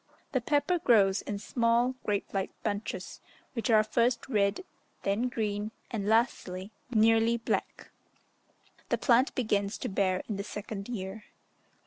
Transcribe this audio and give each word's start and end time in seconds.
The 0.31 0.41
pepper 0.41 0.79
grows 0.79 1.21
in 1.21 1.37
small, 1.37 1.93
grape 2.03 2.33
like 2.33 2.49
bunches, 2.63 3.21
which 3.53 3.69
are 3.69 3.83
first 3.83 4.27
red, 4.27 4.65
then 5.03 5.29
green, 5.29 5.69
and 5.91 6.07
lastly, 6.07 6.71
nearly 6.89 7.37
black. 7.37 7.91
The 8.89 8.97
plant 8.97 9.35
begins 9.35 9.77
to 9.77 9.89
bear 9.89 10.23
in 10.27 10.37
the 10.37 10.43
second 10.43 10.89
year. 10.89 11.25